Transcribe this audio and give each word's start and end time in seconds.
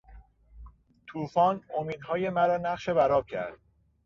توفان 1.07 1.63
امیدهای 1.77 2.29
مرا 2.29 2.57
نقش 2.57 2.89
بر 2.89 3.11
آب 3.11 3.27
کرد. 3.27 3.57